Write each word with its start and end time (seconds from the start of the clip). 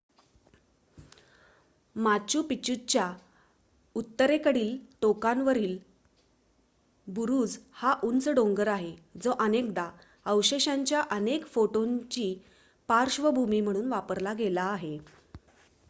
Machu 1.95 2.41
पिच्चूच्या 2.43 3.05
उत्तरेकडील 3.95 4.75
टोकावरील 5.01 5.77
बुरुज 7.07 7.57
हा 7.73 7.93
उंच 8.03 8.27
डोंगर 8.29 8.67
आहे 8.67 8.95
जो 9.23 9.33
अनेकदा 9.39 9.89
अवशेषांच्या 10.25 11.01
अनेक 11.11 11.45
फोटोंची 11.47 12.33
पार्श्वभूमी 12.89 13.61
म्हणून 13.61 13.87
वापरला 13.91 14.33
गेला 14.33 14.63
आहे 14.63 14.97